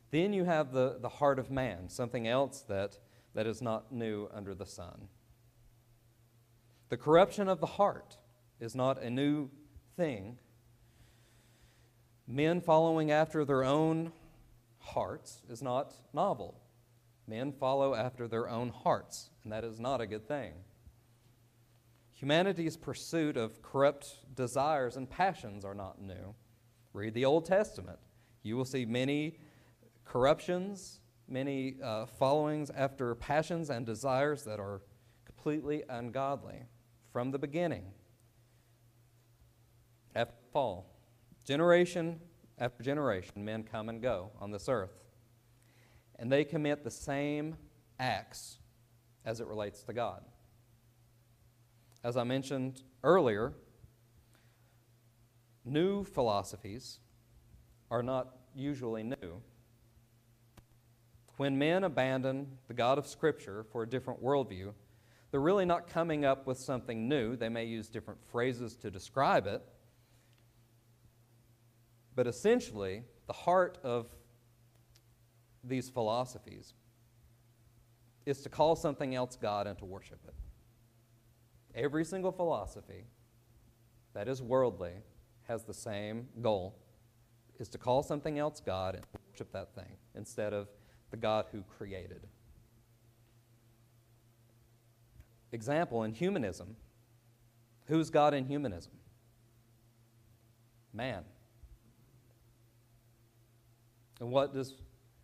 [0.09, 2.97] Then you have the, the heart of man, something else that,
[3.35, 5.07] that is not new under the sun.
[6.89, 8.17] The corruption of the heart
[8.59, 9.51] is not a new
[9.95, 10.39] thing.
[12.27, 14.13] Men following after their own
[14.79, 16.59] hearts is not novel.
[17.27, 20.53] Men follow after their own hearts, and that is not a good thing.
[22.21, 26.35] Humanity's pursuit of corrupt desires and passions are not new.
[26.93, 27.97] Read the Old Testament.
[28.43, 29.39] You will see many
[30.05, 34.83] corruptions, many uh, followings after passions and desires that are
[35.25, 36.67] completely ungodly
[37.11, 37.85] from the beginning.
[40.15, 40.93] After fall,
[41.43, 42.19] generation
[42.59, 44.93] after generation, men come and go on this earth.
[46.19, 47.57] And they commit the same
[47.97, 48.59] acts
[49.25, 50.23] as it relates to God.
[52.03, 53.53] As I mentioned earlier,
[55.63, 56.99] new philosophies
[57.91, 59.41] are not usually new.
[61.37, 64.73] When men abandon the God of Scripture for a different worldview,
[65.29, 67.35] they're really not coming up with something new.
[67.35, 69.61] They may use different phrases to describe it,
[72.15, 74.07] But essentially, the heart of
[75.63, 76.73] these philosophies
[78.25, 80.33] is to call something else God and to worship it.
[81.75, 83.05] Every single philosophy
[84.13, 84.93] that is worldly
[85.43, 86.77] has the same goal
[87.59, 90.67] is to call something else God and worship that thing instead of
[91.11, 92.27] the God who created.
[95.51, 96.75] Example in humanism.
[97.87, 98.93] Who's God in humanism?
[100.93, 101.23] Man.
[104.19, 104.75] And what does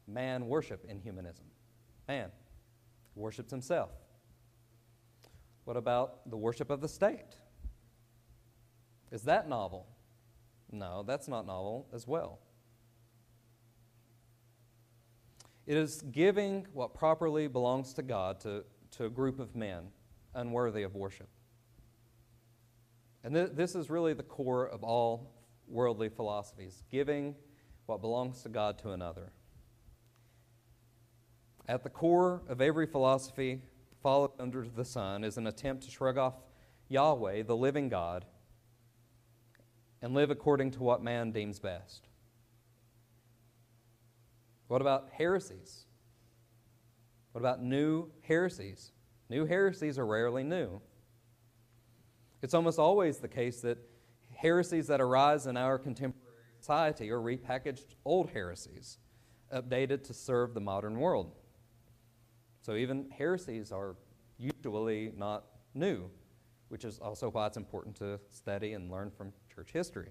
[0.07, 1.45] man worship in humanism?
[2.07, 2.31] Man
[3.15, 3.91] worships himself.
[5.67, 7.35] What about the worship of the state?
[9.11, 9.85] Is that novel?
[10.71, 12.39] No, that's not novel as well.
[15.65, 19.89] It is giving what properly belongs to God to, to a group of men
[20.33, 21.27] unworthy of worship.
[23.25, 25.33] And th- this is really the core of all
[25.67, 27.35] worldly philosophies giving
[27.87, 29.33] what belongs to God to another.
[31.67, 33.59] At the core of every philosophy
[34.01, 36.35] followed under the sun is an attempt to shrug off
[36.89, 38.25] Yahweh, the living God,
[40.01, 42.07] and live according to what man deems best.
[44.67, 45.85] What about heresies?
[47.31, 48.91] What about new heresies?
[49.29, 50.81] New heresies are rarely new.
[52.41, 53.77] It's almost always the case that
[54.35, 56.23] heresies that arise in our contemporary
[56.59, 58.97] society are repackaged old heresies,
[59.53, 61.35] updated to serve the modern world.
[62.67, 63.95] So even heresies are
[64.37, 66.09] usually not new,
[66.67, 70.09] which is also why it's important to study and learn from church history.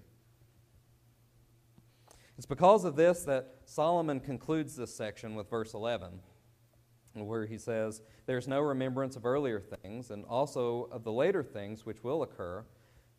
[2.35, 6.19] It's because of this that Solomon concludes this section with verse 11,
[7.13, 11.85] where he says, There's no remembrance of earlier things, and also of the later things
[11.85, 12.65] which will occur.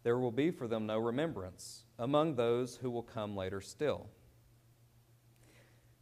[0.02, 4.08] There will be for them no remembrance among those who will come later still.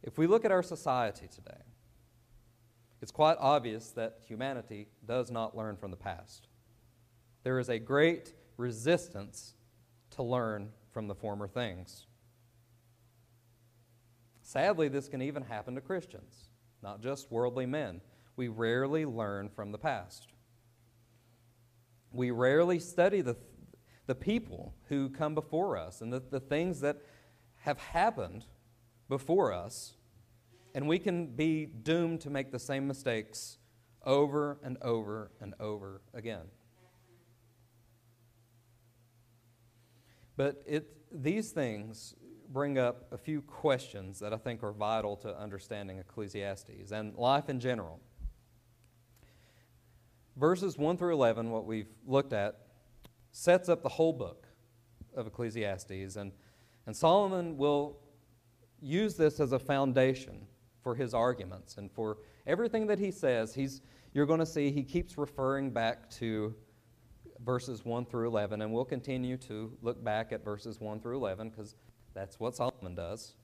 [0.01, 1.61] If we look at our society today,
[3.01, 6.47] it's quite obvious that humanity does not learn from the past.
[7.43, 9.53] There is a great resistance
[10.11, 12.07] to learn from the former things.
[14.41, 16.49] Sadly, this can even happen to Christians,
[16.81, 18.01] not just worldly men.
[18.35, 20.29] We rarely learn from the past.
[22.11, 23.35] We rarely study the,
[24.05, 27.01] the people who come before us and the, the things that
[27.57, 28.45] have happened
[29.09, 29.96] before us,
[30.77, 33.57] and we can be doomed to make the same mistakes
[34.05, 36.45] over and over and over again.
[40.35, 42.13] But it, these things
[42.53, 47.49] bring up a few questions that I think are vital to understanding Ecclesiastes and life
[47.49, 47.99] in general.
[50.35, 52.67] Verses 1 through 11, what we've looked at,
[53.31, 54.45] sets up the whole book
[55.15, 56.17] of Ecclesiastes.
[56.17, 56.33] And,
[56.85, 57.97] and Solomon will
[58.79, 60.45] use this as a foundation
[60.87, 63.53] for his arguments and for everything that he says.
[63.53, 63.81] He's,
[64.13, 66.55] you're going to see he keeps referring back to
[67.43, 71.49] verses 1 through 11, and we'll continue to look back at verses 1 through 11
[71.49, 71.75] because
[72.13, 73.35] that's what Solomon does.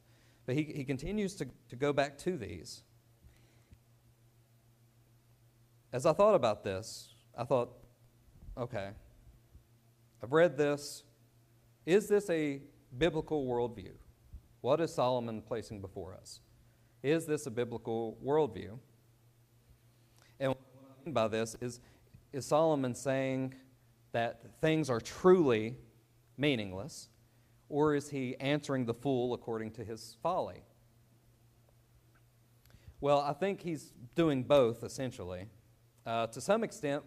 [0.45, 2.83] But he, he continues to, to go back to these.
[5.91, 7.73] As I thought about this, I thought,
[8.57, 8.91] okay,
[10.23, 11.03] I've read this.
[11.85, 12.61] Is this a
[12.97, 13.95] biblical worldview?
[14.61, 16.39] What is Solomon placing before us?
[17.03, 18.79] Is this a biblical worldview?
[20.39, 21.81] And what I mean by this is,
[22.31, 23.53] is Solomon saying
[24.13, 25.75] that things are truly
[26.37, 27.09] meaningless,
[27.67, 30.63] or is he answering the fool according to his folly?
[33.01, 35.47] Well, I think he's doing both, essentially.
[36.05, 37.03] Uh, to some extent,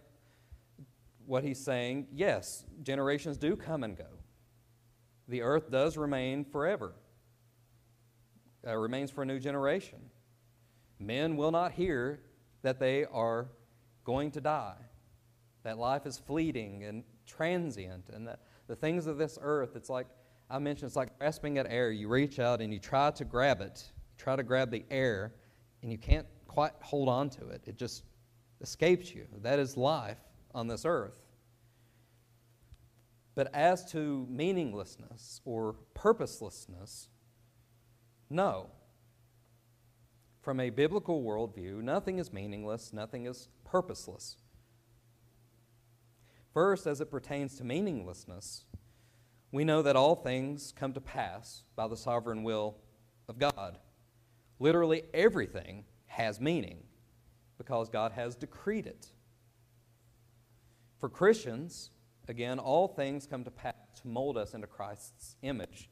[1.25, 4.05] what he's saying, yes, generations do come and go.
[5.29, 6.93] The earth does remain forever,
[8.67, 9.99] uh, remains for a new generation.
[10.99, 12.21] Men will not hear
[12.63, 13.49] that they are
[14.05, 14.77] going to die
[15.67, 18.39] that life is fleeting and transient, and that
[18.69, 20.07] the things of this earth, it's like
[20.49, 21.91] I mentioned, it's like grasping at air.
[21.91, 25.35] You reach out and you try to grab it, you try to grab the air,
[25.83, 27.63] and you can't quite hold on to it.
[27.67, 28.05] It just
[28.61, 29.27] escapes you.
[29.43, 30.21] That is life
[30.55, 31.19] on this earth.
[33.35, 37.09] But as to meaninglessness or purposelessness,
[38.31, 38.71] no.
[40.41, 44.37] From a biblical worldview, nothing is meaningless, nothing is purposeless.
[46.55, 48.65] First, as it pertains to meaninglessness,
[49.53, 52.77] we know that all things come to pass by the sovereign will
[53.29, 53.79] of God.
[54.59, 56.85] Literally everything has meaning
[57.59, 59.11] because God has decreed it.
[60.99, 61.91] For Christians,
[62.29, 65.89] again, all things come to pass to mold us into Christ's image.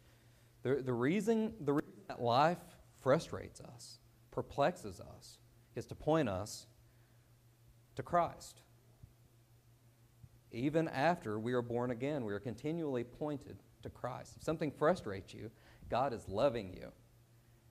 [0.62, 1.72] The, the, reason, the
[2.20, 2.58] life
[3.00, 3.98] frustrates us,
[4.30, 5.38] perplexes us,
[5.74, 6.66] is to point us
[7.96, 8.60] to Christ.
[10.52, 14.34] Even after we are born again, we are continually pointed to Christ.
[14.36, 15.50] If something frustrates you,
[15.90, 16.92] God is loving you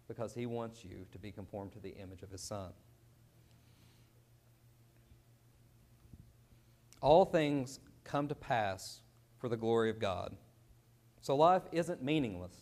[0.07, 2.71] because He wants you to be conformed to the image of His Son.
[7.01, 9.01] All things come to pass
[9.37, 10.35] for the glory of God.
[11.21, 12.55] So life isn't meaningless.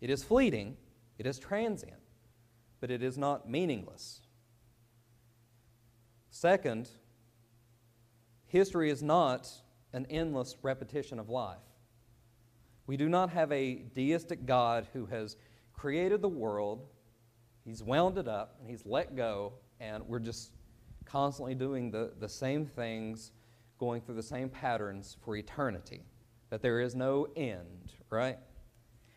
[0.00, 0.76] It is fleeting,
[1.18, 2.00] it is transient,
[2.80, 4.20] but it is not meaningless.
[6.30, 6.88] Second,
[8.46, 9.50] history is not
[9.92, 11.58] an endless repetition of life.
[12.86, 15.36] We do not have a deistic God who has
[15.72, 16.86] created the world,
[17.64, 20.52] he's wound it up, and he's let go, and we're just
[21.04, 23.32] constantly doing the, the same things,
[23.78, 26.02] going through the same patterns for eternity.
[26.50, 28.38] That there is no end, right?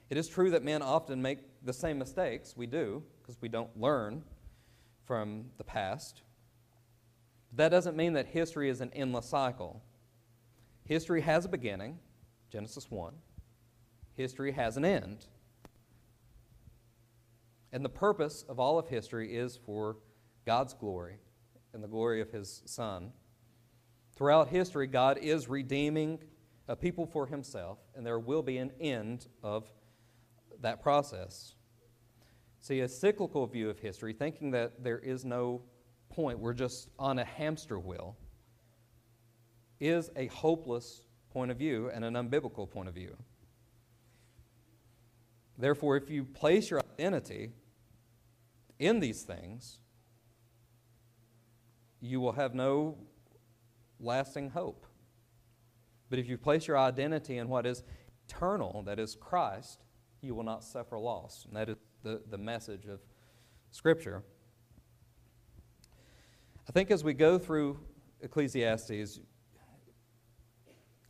[0.09, 2.55] It is true that men often make the same mistakes.
[2.55, 4.23] We do, because we don't learn
[5.05, 6.21] from the past.
[7.53, 9.83] That doesn't mean that history is an endless cycle.
[10.85, 11.99] History has a beginning,
[12.49, 13.13] Genesis 1.
[14.15, 15.25] History has an end.
[17.71, 19.97] And the purpose of all of history is for
[20.45, 21.17] God's glory
[21.73, 23.11] and the glory of His Son.
[24.15, 26.19] Throughout history, God is redeeming
[26.67, 29.71] a people for Himself, and there will be an end of
[30.61, 31.55] that process.
[32.59, 35.63] See, a cyclical view of history, thinking that there is no
[36.09, 38.17] point, we're just on a hamster wheel,
[39.79, 43.17] is a hopeless point of view and an unbiblical point of view.
[45.57, 47.51] Therefore, if you place your identity
[48.79, 49.79] in these things,
[51.99, 52.97] you will have no
[53.99, 54.85] lasting hope.
[56.09, 57.83] But if you place your identity in what is
[58.27, 59.83] eternal, that is Christ,
[60.21, 61.45] you will not suffer loss.
[61.47, 62.99] And that is the, the message of
[63.71, 64.23] Scripture.
[66.67, 67.79] I think as we go through
[68.21, 69.19] Ecclesiastes,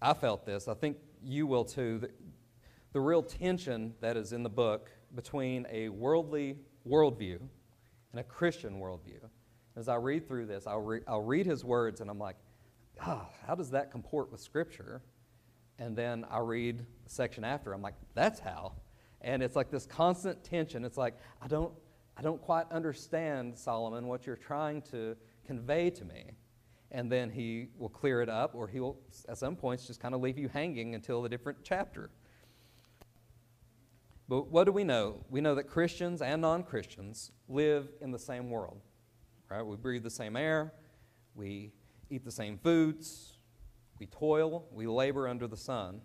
[0.01, 0.67] I felt this.
[0.67, 1.99] I think you will too.
[1.99, 2.09] The,
[2.93, 6.57] the real tension that is in the book between a worldly
[6.87, 7.39] worldview
[8.11, 9.19] and a Christian worldview.
[9.75, 12.35] As I read through this, I'll, re- I'll read his words and I'm like,
[12.99, 15.01] ah, how does that comport with Scripture?
[15.79, 18.73] And then I read the section after, I'm like, that's how.
[19.21, 20.83] And it's like this constant tension.
[20.83, 21.73] It's like, I don't,
[22.17, 25.15] I don't quite understand, Solomon, what you're trying to
[25.45, 26.31] convey to me.
[26.91, 28.99] And then he will clear it up, or he will,
[29.29, 32.09] at some points, just kind of leave you hanging until a different chapter.
[34.27, 35.23] But what do we know?
[35.29, 38.81] We know that Christians and non Christians live in the same world,
[39.49, 39.61] right?
[39.61, 40.73] We breathe the same air,
[41.35, 41.71] we
[42.09, 43.39] eat the same foods,
[43.99, 46.01] we toil, we labor under the sun.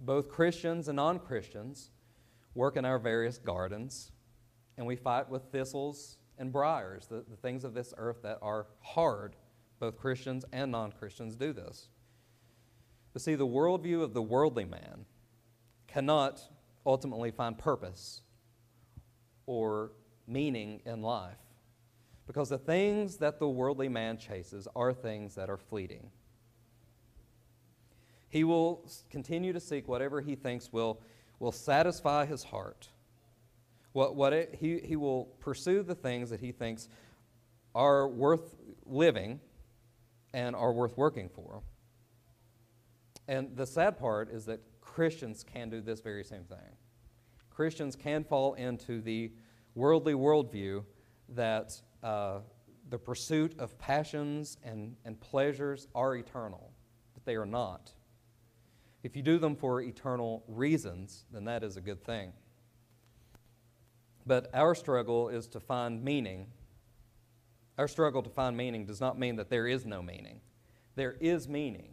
[0.00, 1.90] Both Christians and non Christians
[2.54, 4.12] work in our various gardens,
[4.76, 8.66] and we fight with thistles and briars, the, the things of this earth that are
[8.80, 9.36] hard.
[9.78, 11.88] Both Christians and non Christians do this.
[13.12, 15.06] But see, the worldview of the worldly man
[15.86, 16.42] cannot
[16.84, 18.22] ultimately find purpose
[19.46, 19.92] or
[20.26, 21.38] meaning in life.
[22.26, 26.10] Because the things that the worldly man chases are things that are fleeting.
[28.36, 31.00] He will continue to seek whatever he thinks will,
[31.38, 32.90] will satisfy his heart.
[33.92, 36.90] What, what it, he, he will pursue the things that he thinks
[37.74, 39.40] are worth living
[40.34, 41.62] and are worth working for.
[43.26, 46.76] And the sad part is that Christians can do this very same thing.
[47.48, 49.32] Christians can fall into the
[49.74, 50.84] worldly worldview
[51.30, 52.40] that uh,
[52.90, 56.70] the pursuit of passions and, and pleasures are eternal,
[57.14, 57.94] but they are not.
[59.06, 62.32] If you do them for eternal reasons, then that is a good thing.
[64.26, 66.48] But our struggle is to find meaning.
[67.78, 70.40] Our struggle to find meaning does not mean that there is no meaning.
[70.96, 71.90] There is meaning.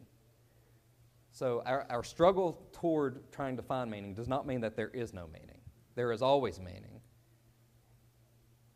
[1.30, 5.14] So our, our struggle toward trying to find meaning does not mean that there is
[5.14, 5.62] no meaning.
[5.94, 7.00] There is always meaning.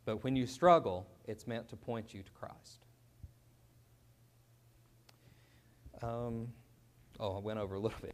[0.05, 2.85] But when you struggle, it's meant to point you to Christ.
[6.03, 6.49] Um,
[7.19, 8.13] oh, I went over a little bit.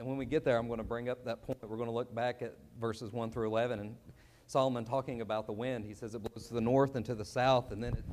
[0.00, 1.58] and when we get there, I'm going to bring up that point.
[1.62, 3.96] We're going to look back at verses 1 through 11 and
[4.46, 5.84] Solomon talking about the wind.
[5.84, 8.04] He says it blows to the north and to the south, and then it,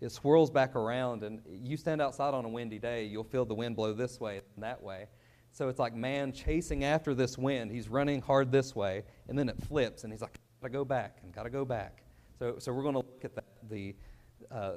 [0.00, 1.22] it swirls back around.
[1.22, 4.40] And you stand outside on a windy day, you'll feel the wind blow this way
[4.56, 5.06] and that way.
[5.52, 7.70] So it's like man chasing after this wind.
[7.70, 11.18] He's running hard this way, and then it flips, and he's like, gotta go back
[11.22, 12.02] and gotta go back.
[12.40, 13.94] So, so we're going to look at that, the,
[14.50, 14.72] uh,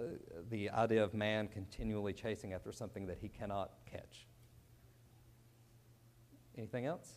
[0.51, 4.27] the idea of man continually chasing after something that he cannot catch.
[6.59, 7.13] Anything else?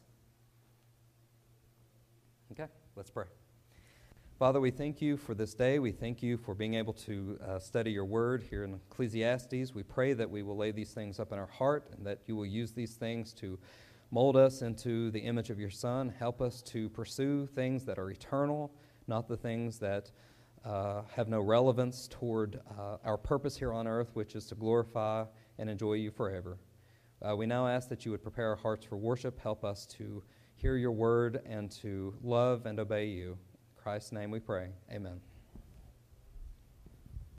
[2.53, 3.24] Okay, let's pray.
[4.38, 5.80] Father, we thank you for this day.
[5.80, 9.74] We thank you for being able to uh, study your word here in Ecclesiastes.
[9.74, 12.36] We pray that we will lay these things up in our heart and that you
[12.36, 13.59] will use these things to
[14.12, 16.14] mold us into the image of your Son.
[16.16, 18.72] Help us to pursue things that are eternal,
[19.09, 20.12] not the things that
[20.64, 25.24] uh, have no relevance toward uh, our purpose here on earth, which is to glorify
[25.59, 26.59] and enjoy you forever.
[27.23, 29.39] Uh, we now ask that you would prepare our hearts for worship.
[29.39, 30.23] Help us to
[30.57, 33.31] hear your word and to love and obey you.
[33.31, 34.70] In Christ's name we pray.
[34.91, 35.32] Amen.